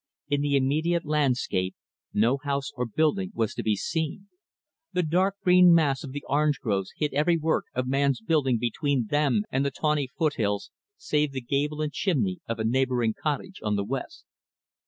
[0.29, 1.75] In the immediate landscape,
[2.11, 4.29] no house or building was to be seen.
[4.93, 9.09] The dark green mass of the orange groves hid every work of man's building between
[9.11, 13.75] them and the tawny foothills save the gable and chimney of a neighboring cottage on
[13.75, 14.25] the west.